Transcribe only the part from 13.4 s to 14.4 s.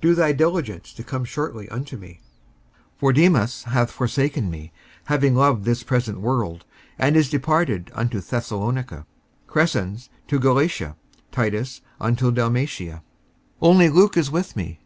55:004:011 Only Luke is